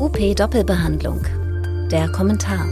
[0.00, 1.22] UP Doppelbehandlung.
[1.90, 2.66] Der Kommentar.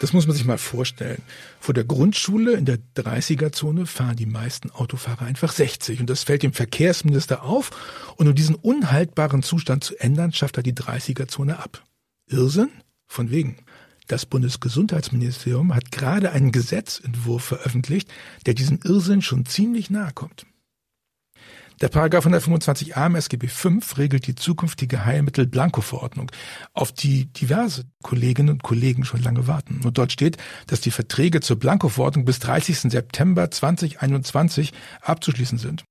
[0.00, 1.22] Das muss man sich mal vorstellen.
[1.60, 6.00] Vor der Grundschule in der 30er-Zone fahren die meisten Autofahrer einfach 60.
[6.00, 7.70] Und das fällt dem Verkehrsminister auf.
[8.16, 11.82] Und um diesen unhaltbaren Zustand zu ändern, schafft er die 30er-Zone ab.
[12.28, 12.70] Irrsinn?
[13.06, 13.56] Von wegen.
[14.06, 18.10] Das Bundesgesundheitsministerium hat gerade einen Gesetzentwurf veröffentlicht,
[18.46, 20.46] der diesem Irrsinn schon ziemlich nahe kommt.
[21.80, 26.32] Der Paragraph 125a im SGB V regelt die zukünftige Heilmittel-Blanko-Verordnung,
[26.72, 29.82] auf die diverse Kolleginnen und Kollegen schon lange warten.
[29.84, 32.90] Und dort steht, dass die Verträge zur Blanko-Verordnung bis 30.
[32.90, 34.72] September 2021
[35.02, 35.84] abzuschließen sind.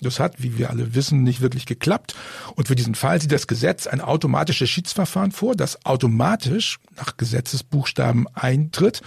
[0.00, 2.16] Das hat, wie wir alle wissen, nicht wirklich geklappt.
[2.56, 8.26] Und für diesen Fall sieht das Gesetz ein automatisches Schiedsverfahren vor, das automatisch nach Gesetzesbuchstaben
[8.34, 9.02] eintritt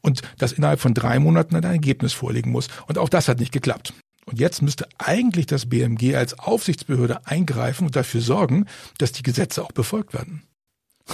[0.00, 2.66] und das innerhalb von drei Monaten ein Ergebnis vorlegen muss.
[2.88, 3.92] Und auch das hat nicht geklappt.
[4.26, 8.66] Und jetzt müsste eigentlich das BMG als Aufsichtsbehörde eingreifen und dafür sorgen,
[8.98, 10.42] dass die Gesetze auch befolgt werden.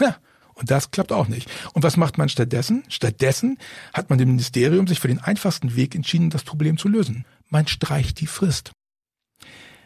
[0.00, 0.16] Ja,
[0.54, 1.50] und das klappt auch nicht.
[1.74, 2.84] Und was macht man stattdessen?
[2.88, 3.58] Stattdessen
[3.92, 7.26] hat man dem Ministerium sich für den einfachsten Weg entschieden, das Problem zu lösen.
[7.48, 8.72] Man streicht die Frist.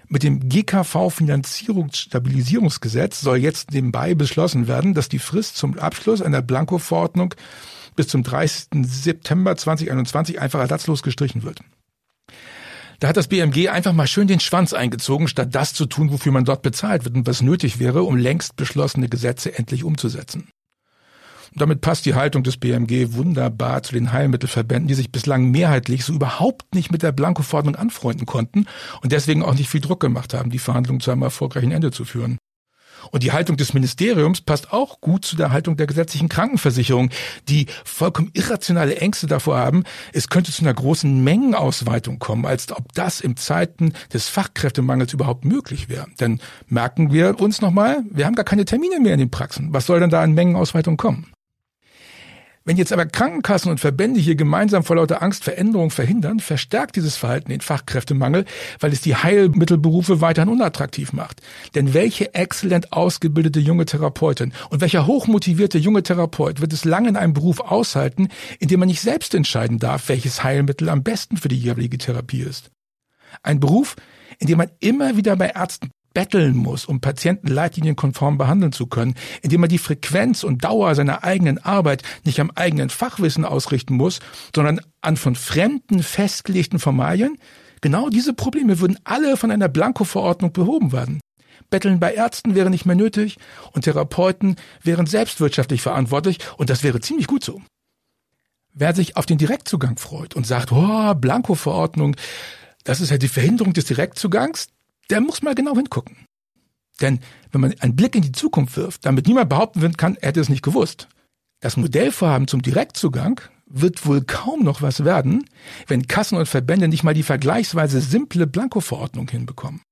[0.09, 7.35] Mit dem GKV-Finanzierungsstabilisierungsgesetz soll jetzt nebenbei beschlossen werden, dass die Frist zum Abschluss einer Blanko-Verordnung
[7.97, 8.85] bis zum 30.
[8.85, 11.59] September 2021 einfach ersatzlos gestrichen wird.
[12.99, 16.33] Da hat das BMG einfach mal schön den Schwanz eingezogen, statt das zu tun, wofür
[16.33, 20.49] man dort bezahlt wird und was nötig wäre, um längst beschlossene Gesetze endlich umzusetzen.
[21.53, 26.05] Und damit passt die Haltung des BMG wunderbar zu den Heilmittelverbänden, die sich bislang mehrheitlich
[26.05, 28.67] so überhaupt nicht mit der Blanko-Verordnung anfreunden konnten
[29.03, 32.05] und deswegen auch nicht viel Druck gemacht haben, die Verhandlungen zu einem erfolgreichen Ende zu
[32.05, 32.39] führen.
[33.11, 37.11] Und die Haltung des Ministeriums passt auch gut zu der Haltung der gesetzlichen Krankenversicherung,
[37.49, 42.93] die vollkommen irrationale Ängste davor haben, es könnte zu einer großen Mengenausweitung kommen, als ob
[42.95, 46.07] das im Zeiten des Fachkräftemangels überhaupt möglich wäre.
[46.21, 49.73] Denn merken wir uns nochmal, wir haben gar keine Termine mehr in den Praxen.
[49.73, 51.27] Was soll denn da an Mengenausweitung kommen?
[52.67, 57.15] Wenn jetzt aber Krankenkassen und Verbände hier gemeinsam vor lauter Angst Veränderungen verhindern, verstärkt dieses
[57.15, 58.45] Verhalten den Fachkräftemangel,
[58.81, 61.41] weil es die Heilmittelberufe weiterhin unattraktiv macht.
[61.77, 67.17] Denn welche exzellent ausgebildete junge Therapeutin und welcher hochmotivierte junge Therapeut wird es lange in
[67.17, 71.49] einem Beruf aushalten, in dem man nicht selbst entscheiden darf, welches Heilmittel am besten für
[71.49, 72.73] die jeweilige Therapie ist?
[73.45, 73.95] Ein Beruf,
[74.41, 79.17] in dem man immer wieder bei Ärzten betteln muss, um Patienten leitlinienkonform behandeln zu können,
[79.43, 84.21] indem man die Frequenz und Dauer seiner eigenen Arbeit nicht am eigenen Fachwissen ausrichten muss,
[84.55, 87.37] sondern an von Fremden festgelegten Formalien,
[87.83, 91.21] genau diese Probleme würden alle von einer Blanko-Verordnung behoben werden.
[91.69, 93.37] Betteln bei Ärzten wäre nicht mehr nötig
[93.73, 97.61] und Therapeuten wären selbstwirtschaftlich verantwortlich und das wäre ziemlich gut so.
[98.73, 102.17] Wer sich auf den Direktzugang freut und sagt, oh, Blanko-Verordnung,
[102.85, 104.69] das ist ja die Verhinderung des Direktzugangs,
[105.11, 106.17] der muss mal genau hingucken.
[107.01, 107.21] Denn
[107.53, 110.49] wenn man einen Blick in die Zukunft wirft, damit niemand behaupten kann, er hätte es
[110.49, 111.09] nicht gewusst.
[111.61, 115.45] Das Modellvorhaben zum Direktzugang wird wohl kaum noch was werden,
[115.87, 119.83] wenn Kassen und Verbände nicht mal die vergleichsweise simple Blanko-Verordnung hinbekommen.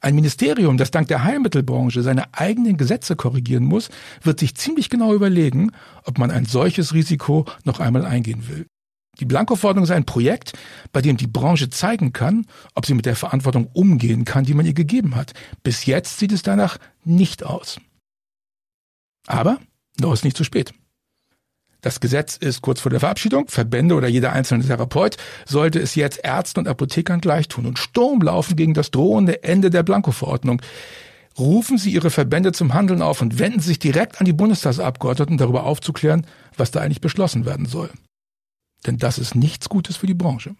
[0.00, 3.88] Ein Ministerium, das dank der Heilmittelbranche seine eigenen Gesetze korrigieren muss,
[4.22, 5.72] wird sich ziemlich genau überlegen,
[6.04, 8.66] ob man ein solches Risiko noch einmal eingehen will.
[9.18, 10.52] Die Blanko-Verordnung ist ein Projekt,
[10.92, 14.66] bei dem die Branche zeigen kann, ob sie mit der Verantwortung umgehen kann, die man
[14.66, 15.32] ihr gegeben hat.
[15.62, 17.80] Bis jetzt sieht es danach nicht aus.
[19.26, 19.58] Aber
[19.98, 20.72] noch ist nicht zu spät.
[21.82, 23.48] Das Gesetz ist kurz vor der Verabschiedung.
[23.48, 25.16] Verbände oder jeder einzelne Therapeut
[25.46, 29.70] sollte es jetzt Ärzten und Apothekern gleich tun und Sturm laufen gegen das drohende Ende
[29.70, 30.60] der Blanko-Verordnung.
[31.38, 35.64] Rufen Sie Ihre Verbände zum Handeln auf und wenden sich direkt an die Bundestagsabgeordneten, darüber
[35.64, 37.90] aufzuklären, was da eigentlich beschlossen werden soll.
[38.86, 40.56] Denn das ist nichts Gutes für die Branche.